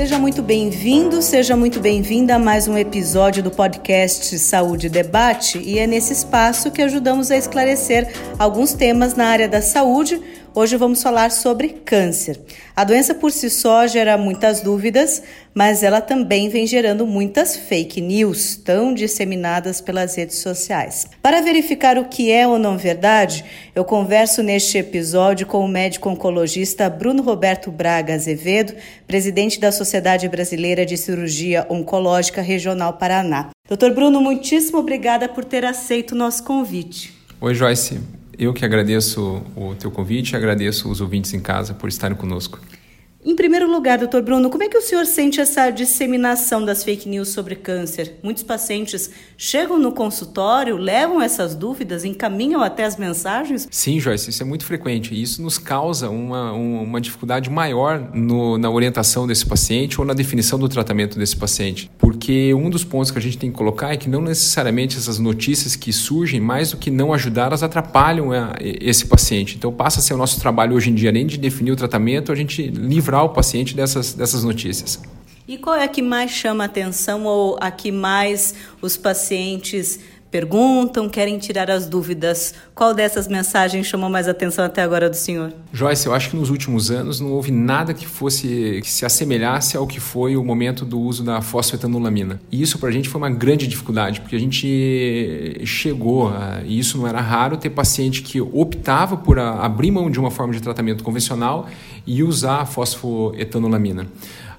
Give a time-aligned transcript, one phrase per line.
[0.00, 5.58] Seja muito bem-vindo, seja muito bem-vinda a mais um episódio do podcast Saúde Debate.
[5.58, 10.18] E é nesse espaço que ajudamos a esclarecer alguns temas na área da saúde
[10.52, 12.40] Hoje vamos falar sobre câncer.
[12.74, 15.22] A doença por si só gera muitas dúvidas,
[15.54, 21.06] mas ela também vem gerando muitas fake news, tão disseminadas pelas redes sociais.
[21.22, 23.44] Para verificar o que é ou não verdade,
[23.76, 28.74] eu converso neste episódio com o médico oncologista Bruno Roberto Braga Azevedo,
[29.06, 33.50] presidente da Sociedade Brasileira de Cirurgia Oncológica Regional Paraná.
[33.68, 37.14] Doutor Bruno, muitíssimo obrigada por ter aceito o nosso convite.
[37.40, 38.19] Oi, Joyce.
[38.40, 42.58] Eu que agradeço o teu convite e agradeço os ouvintes em casa por estarem conosco.
[43.22, 47.06] Em primeiro lugar, doutor Bruno, como é que o senhor sente essa disseminação das fake
[47.06, 48.14] news sobre câncer?
[48.22, 53.68] Muitos pacientes chegam no consultório, levam essas dúvidas, encaminham até as mensagens?
[53.70, 58.70] Sim, Joyce, isso é muito frequente isso nos causa uma, uma dificuldade maior no, na
[58.70, 61.90] orientação desse paciente ou na definição do tratamento desse paciente.
[61.98, 65.18] Porque um dos pontos que a gente tem que colocar é que não necessariamente essas
[65.18, 69.56] notícias que surgem, mais do que não ajudar, elas atrapalham a, esse paciente.
[69.58, 72.32] Então passa a ser o nosso trabalho hoje em dia, além de definir o tratamento,
[72.32, 75.00] a gente livra livrar o paciente dessas, dessas notícias.
[75.48, 79.98] E qual é a que mais chama atenção ou a que mais os pacientes
[80.30, 82.54] perguntam, querem tirar as dúvidas.
[82.74, 85.52] Qual dessas mensagens chamou mais atenção até agora do senhor?
[85.72, 89.76] Joyce, eu acho que nos últimos anos não houve nada que fosse que se assemelhasse
[89.76, 92.40] ao que foi o momento do uso da fosfetanolamina.
[92.50, 96.78] E isso para a gente foi uma grande dificuldade, porque a gente chegou, a, e
[96.78, 100.52] isso não era raro, ter paciente que optava por a, abrir mão de uma forma
[100.52, 101.68] de tratamento convencional
[102.06, 104.06] e usar a fosfoetanolamina.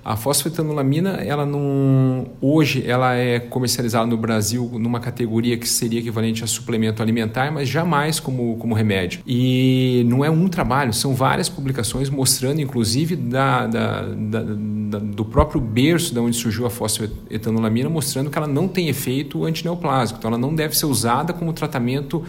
[0.04, 6.44] A fosfetanolamina, ela não, hoje ela é comercializada no Brasil numa categoria que seria equivalente
[6.44, 9.22] a suplemento alimentar, mas jamais como, como remédio.
[9.28, 15.62] E não é um trabalho, são várias publicações mostrando, inclusive, da, da, da, do próprio
[15.62, 20.18] berço da onde surgiu a fosfetanolamina, mostrando que ela não tem efeito antineoplásico.
[20.18, 22.24] Então, ela não deve ser usada como tratamento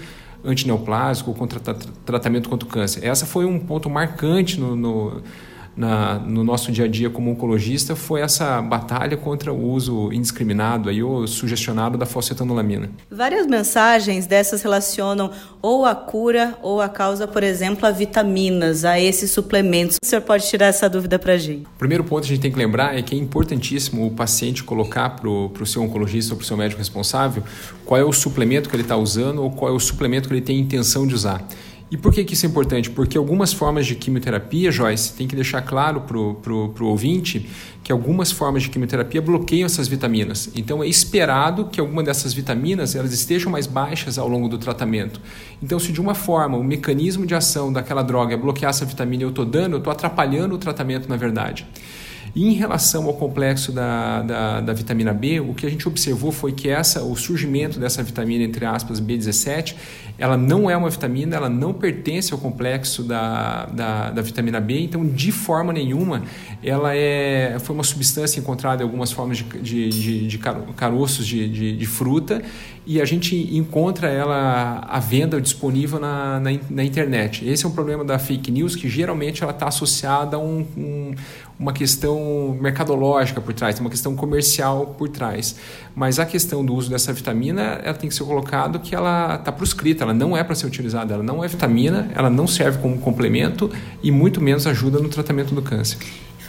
[0.45, 1.59] antineoplásico ou contra
[2.05, 3.05] tratamento contra o câncer.
[3.05, 5.23] Essa foi um ponto marcante no, no
[5.77, 10.89] na, no nosso dia a dia como oncologista foi essa batalha contra o uso indiscriminado
[10.89, 12.91] aí, ou sugestionado da fosfetanolamina.
[13.11, 15.31] Várias mensagens dessas relacionam
[15.61, 19.99] ou a cura ou a causa, por exemplo, a vitaminas, a esses suplementos.
[20.03, 21.65] O senhor pode tirar essa dúvida para a gente?
[21.65, 24.63] O primeiro ponto que a gente tem que lembrar é que é importantíssimo o paciente
[24.63, 27.43] colocar para o seu oncologista ou para o seu médico responsável
[27.85, 30.41] qual é o suplemento que ele está usando ou qual é o suplemento que ele
[30.41, 31.45] tem intenção de usar.
[31.93, 32.89] E por que, que isso é importante?
[32.89, 37.47] Porque algumas formas de quimioterapia, Joyce, tem que deixar claro para o ouvinte
[37.85, 40.51] que algumas formas de quimioterapia bloqueiam essas vitaminas.
[40.57, 45.21] Então é esperado que alguma dessas vitaminas elas estejam mais baixas ao longo do tratamento.
[45.63, 49.25] Então, se de uma forma o mecanismo de ação daquela droga é bloquear essa vitamina
[49.25, 51.67] e eu estou dando, eu estou atrapalhando o tratamento na verdade.
[52.35, 56.33] E em relação ao complexo da, da, da, vitamina B, o que a gente observou
[56.33, 59.75] foi que essa, o surgimento dessa vitamina, entre aspas, B17,
[60.17, 64.81] ela não é uma vitamina, ela não pertence ao complexo da, da, da vitamina B,
[64.81, 66.23] então de forma nenhuma
[66.63, 70.39] ela é, foi uma substância encontrada em algumas formas de, de, de, de
[70.75, 72.43] caroços de, de, de fruta
[72.85, 77.49] e a gente encontra ela à venda disponível na, na, na, internet.
[77.49, 81.15] Esse é um problema da fake news que geralmente ela está associada a um, um,
[81.59, 85.55] uma questão mercadológica por trás, uma questão comercial por trás.
[85.95, 89.53] Mas a questão do uso dessa vitamina, ela tem que ser colocado que ela está
[89.53, 92.99] proscrita, ela não é para ser utilizada, ela não é vitamina, ela não serve como
[92.99, 93.71] complemento
[94.03, 95.99] e muito menos ajuda no tratamento do câncer.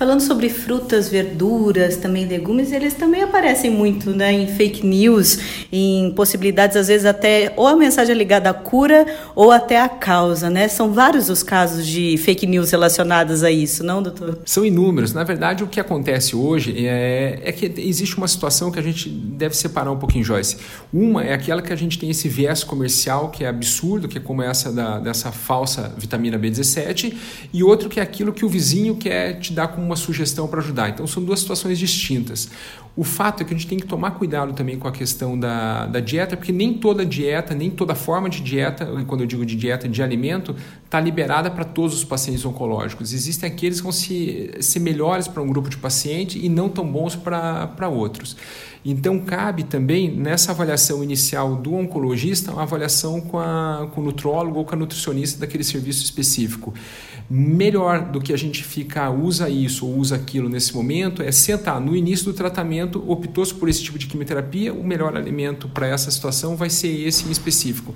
[0.04, 5.40] Falando sobre frutas, verduras, também legumes, eles também aparecem muito né, em fake news,
[5.72, 9.88] em possibilidades, às vezes, até ou a mensagem é ligada à cura ou até à
[9.88, 10.50] causa.
[10.50, 10.68] Né?
[10.68, 14.40] São vários os casos de fake news relacionados a isso, não, doutor?
[14.44, 15.14] São inúmeros.
[15.14, 19.08] Na verdade, o que acontece hoje é, é que existe uma situação que a gente
[19.08, 20.58] deve separar um pouquinho, Joyce.
[20.92, 24.22] Uma é aquela que a gente tem esse viés comercial, que é absurdo, que é
[24.22, 27.16] como essa da, dessa falsa vitamina B17,
[27.54, 30.60] e outro que é aquilo que o vizinho quer te dar como uma sugestão para
[30.60, 30.90] ajudar.
[30.90, 32.50] Então são duas situações distintas.
[32.96, 35.88] O fato é que a gente tem que tomar cuidado também com a questão da,
[35.88, 39.56] da dieta, porque nem toda dieta, nem toda forma de dieta, quando eu digo de
[39.56, 40.56] dieta de alimento,
[40.86, 43.12] está liberada para todos os pacientes oncológicos.
[43.12, 46.86] Existem aqueles que vão se, ser melhores para um grupo de paciente e não tão
[46.86, 48.38] bons para outros.
[48.86, 54.60] Então, cabe também, nessa avaliação inicial do oncologista, uma avaliação com, a, com o nutrólogo
[54.60, 56.74] ou com a nutricionista daquele serviço específico.
[57.30, 61.80] Melhor do que a gente ficar, usa isso ou usa aquilo nesse momento, é sentar
[61.80, 66.12] no início do tratamento, optou-se por esse tipo de quimioterapia, o melhor alimento para essa
[66.12, 67.94] situação vai ser esse em específico.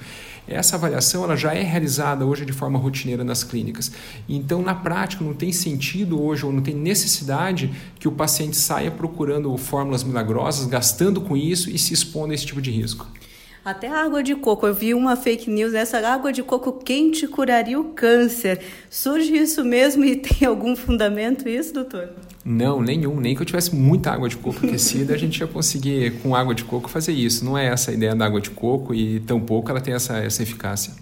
[0.47, 3.91] Essa avaliação ela já é realizada hoje de forma rotineira nas clínicas.
[4.29, 7.69] Então, na prática, não tem sentido hoje ou não tem necessidade
[7.99, 12.45] que o paciente saia procurando fórmulas milagrosas, gastando com isso e se expondo a esse
[12.45, 13.05] tipo de risco.
[13.67, 17.27] Até a água de coco, eu vi uma fake news, essa água de coco quente
[17.27, 18.61] curaria o câncer.
[18.89, 22.11] Surge isso mesmo e tem algum fundamento isso, doutor?
[22.45, 23.19] Não, nenhum.
[23.19, 26.55] Nem que eu tivesse muita água de coco aquecida, a gente ia conseguir, com água
[26.55, 27.43] de coco, fazer isso.
[27.43, 30.41] Não é essa a ideia da água de coco e tampouco ela tem essa, essa
[30.41, 30.93] eficácia.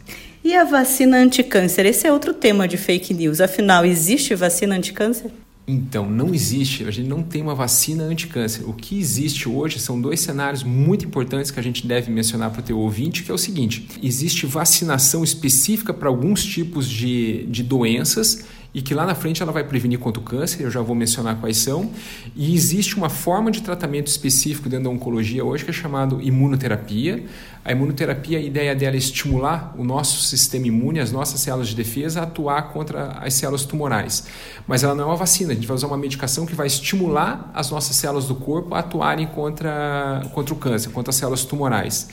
[0.43, 1.85] E a vacina anticâncer?
[1.85, 3.41] Esse é outro tema de fake news.
[3.41, 5.29] Afinal, existe vacina anticâncer?
[5.67, 8.69] Então, não existe, a gente não tem uma vacina anti-câncer.
[8.69, 12.59] O que existe hoje são dois cenários muito importantes que a gente deve mencionar para
[12.59, 17.63] o teu ouvinte, que é o seguinte: existe vacinação específica para alguns tipos de, de
[17.63, 20.93] doenças e que lá na frente ela vai prevenir contra o câncer, eu já vou
[20.93, 21.91] mencionar quais são.
[22.35, 27.23] E existe uma forma de tratamento específico dentro da oncologia hoje que é chamado imunoterapia.
[27.63, 31.75] A imunoterapia, a ideia dela é estimular o nosso sistema imune, as nossas células de
[31.75, 34.27] defesa, a atuar contra as células tumorais.
[34.67, 37.49] Mas ela não é uma vacina, a gente vai usar uma medicação que vai estimular
[37.53, 42.09] as nossas células do corpo a atuarem contra, contra o câncer, contra as células tumorais.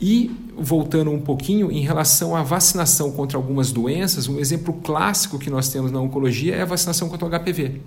[0.00, 5.48] E voltando um pouquinho em relação à vacinação contra algumas doenças, um exemplo clássico que
[5.48, 7.80] nós temos na oncologia é a vacinação contra o HPV.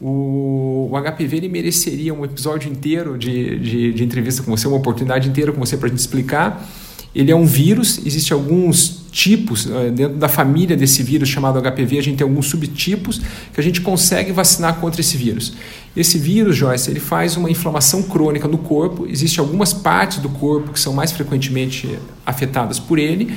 [0.00, 4.76] O, o HPV ele mereceria um episódio inteiro de, de, de entrevista com você, uma
[4.76, 6.68] oportunidade inteira com você para a gente explicar.
[7.16, 11.98] Ele é um vírus, existem alguns tipos, eh, dentro da família desse vírus chamado HPV,
[11.98, 13.22] a gente tem alguns subtipos
[13.54, 15.54] que a gente consegue vacinar contra esse vírus.
[15.96, 20.74] Esse vírus, Joyce, ele faz uma inflamação crônica no corpo, existem algumas partes do corpo
[20.74, 23.34] que são mais frequentemente afetadas por ele,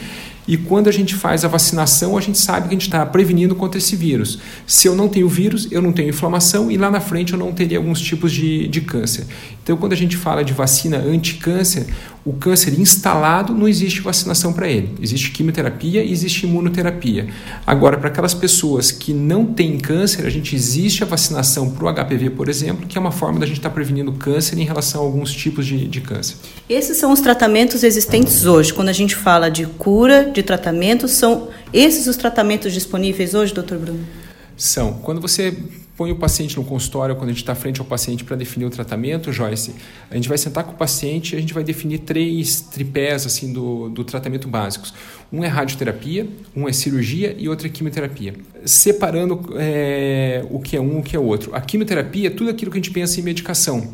[0.49, 3.53] e quando a gente faz a vacinação, a gente sabe que a gente está prevenindo
[3.53, 4.39] contra esse vírus.
[4.65, 7.53] Se eu não tenho vírus, eu não tenho inflamação e lá na frente eu não
[7.53, 9.27] teria alguns tipos de, de câncer.
[9.61, 11.85] Então, quando a gente fala de vacina anti-câncer,
[12.25, 14.94] o câncer instalado não existe vacinação para ele.
[15.01, 17.27] Existe quimioterapia e existe imunoterapia.
[17.66, 21.94] Agora, para aquelas pessoas que não têm câncer, a gente existe a vacinação para o
[21.94, 25.01] HPV, por exemplo, que é uma forma da gente estar tá prevenindo câncer em relação
[25.01, 26.36] a alguns tipos de, de câncer.
[26.68, 28.74] Esses são os tratamentos existentes hoje.
[28.74, 33.77] Quando a gente fala de cura, de tratamento, são esses os tratamentos disponíveis hoje, doutor
[33.77, 34.06] Bruno?
[34.59, 34.94] São.
[34.94, 35.56] Quando você
[35.95, 38.69] põe o paciente no consultório, quando a gente está frente ao paciente para definir o
[38.69, 39.73] tratamento, Joyce,
[40.11, 43.53] a gente vai sentar com o paciente e a gente vai definir três tripés assim,
[43.53, 44.94] do, do tratamento básicos.
[45.31, 48.33] Um é radioterapia, um é cirurgia e outro é quimioterapia.
[48.65, 51.56] Separando é, o que é um e o que é outro.
[51.56, 53.94] A quimioterapia é tudo aquilo que a gente pensa em medicação.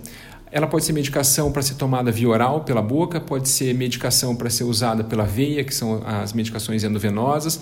[0.55, 4.49] Ela pode ser medicação para ser tomada via oral, pela boca, pode ser medicação para
[4.49, 7.59] ser usada pela veia, que são as medicações endovenosas,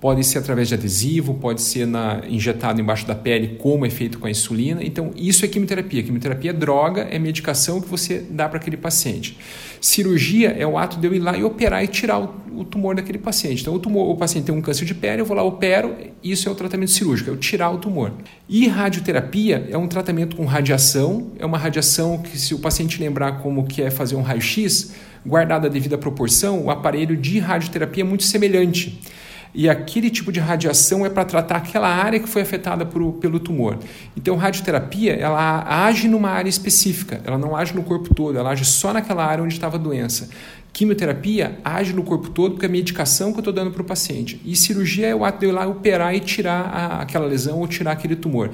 [0.00, 4.20] pode ser através de adesivo, pode ser na, injetado embaixo da pele, como é feito
[4.20, 4.80] com a insulina.
[4.84, 6.04] Então, isso é quimioterapia.
[6.04, 9.36] Quimioterapia é droga, é medicação que você dá para aquele paciente.
[9.80, 12.94] Cirurgia é o ato de eu ir lá e operar e tirar o, o tumor
[12.94, 13.62] daquele paciente.
[13.62, 16.48] Então, o, tumor, o paciente tem um câncer de pele, eu vou lá, opero, isso
[16.48, 18.12] é o tratamento cirúrgico, é eu tirar o tumor.
[18.48, 23.40] E radioterapia é um tratamento com radiação, é uma radiação que, se o paciente lembrar
[23.42, 24.94] como que é fazer um raio-x,
[25.24, 29.00] guardada a devida proporção, o aparelho de radioterapia é muito semelhante
[29.56, 33.40] e aquele tipo de radiação é para tratar aquela área que foi afetada por, pelo
[33.40, 33.78] tumor.
[34.14, 38.66] Então, radioterapia, ela age numa área específica, ela não age no corpo todo, ela age
[38.66, 40.28] só naquela área onde estava a doença.
[40.76, 43.84] Quimioterapia age no corpo todo porque é a medicação que eu estou dando para o
[43.84, 44.38] paciente.
[44.44, 47.60] E cirurgia é o ato de eu ir lá operar e tirar a, aquela lesão
[47.60, 48.50] ou tirar aquele tumor.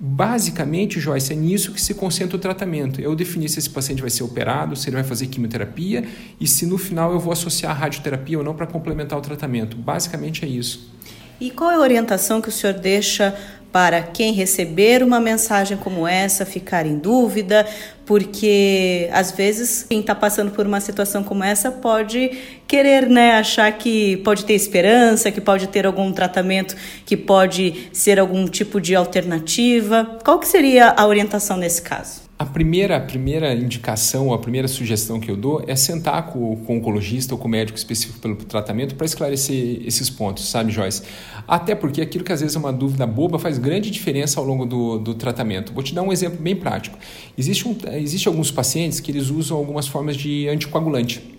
[0.00, 2.98] Basicamente, Joyce, é nisso que se concentra o tratamento.
[2.98, 6.04] Eu definir se esse paciente vai ser operado, se ele vai fazer quimioterapia
[6.40, 9.76] e se no final eu vou associar a radioterapia ou não para complementar o tratamento.
[9.76, 10.90] Basicamente é isso.
[11.38, 13.36] E qual é a orientação que o senhor deixa
[13.70, 17.66] para quem receber uma mensagem como essa ficar em dúvida,
[18.06, 22.30] porque às vezes quem está passando por uma situação como essa pode
[22.66, 28.18] querer, né, achar que pode ter esperança, que pode ter algum tratamento, que pode ser
[28.18, 30.18] algum tipo de alternativa.
[30.24, 32.25] Qual que seria a orientação nesse caso?
[32.38, 36.74] A primeira, a primeira indicação, a primeira sugestão que eu dou é sentar com, com
[36.74, 41.02] o oncologista ou com o médico específico pelo tratamento para esclarecer esses pontos, sabe, Joyce?
[41.48, 44.66] Até porque aquilo que às vezes é uma dúvida boba faz grande diferença ao longo
[44.66, 45.72] do, do tratamento.
[45.72, 46.98] Vou te dar um exemplo bem prático.
[47.38, 51.35] Existe, um, existe alguns pacientes que eles usam algumas formas de anticoagulante.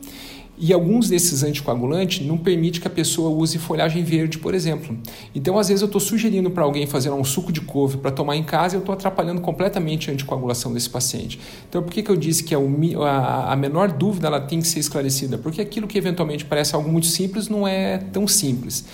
[0.60, 4.98] E alguns desses anticoagulantes não permitem que a pessoa use folhagem verde, por exemplo.
[5.36, 8.36] Então, às vezes, eu estou sugerindo para alguém fazer um suco de couve para tomar
[8.36, 11.40] em casa e eu estou atrapalhando completamente a anticoagulação desse paciente.
[11.70, 14.80] Então, por que, que eu disse que a, a menor dúvida ela tem que ser
[14.80, 15.38] esclarecida?
[15.38, 18.86] Porque aquilo que eventualmente parece algo muito simples não é tão simples.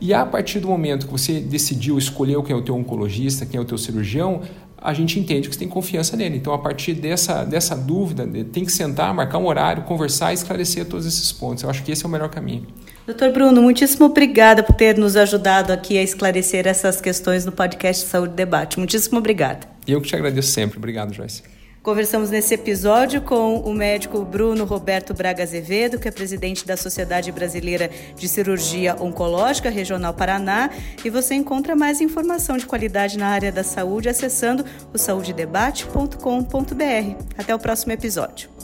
[0.00, 3.58] E a partir do momento que você decidiu escolher quem é o teu oncologista, quem
[3.58, 4.42] é o teu cirurgião,
[4.80, 6.36] a gente entende que você tem confiança nele.
[6.36, 10.86] Então, a partir dessa, dessa dúvida, tem que sentar, marcar um horário, conversar e esclarecer
[10.86, 11.64] todos esses pontos.
[11.64, 12.66] Eu acho que esse é o melhor caminho.
[13.06, 18.06] Doutor Bruno, muitíssimo obrigada por ter nos ajudado aqui a esclarecer essas questões no podcast
[18.06, 18.78] Saúde Debate.
[18.78, 19.66] Muitíssimo obrigada.
[19.86, 20.78] Eu que te agradeço sempre.
[20.78, 21.42] Obrigado, Joyce.
[21.88, 27.32] Conversamos nesse episódio com o médico Bruno Roberto Braga Azevedo, que é presidente da Sociedade
[27.32, 30.68] Brasileira de Cirurgia Oncológica Regional Paraná.
[31.02, 37.24] E você encontra mais informação de qualidade na área da saúde acessando o saudedebate.com.br.
[37.38, 38.57] Até o próximo episódio.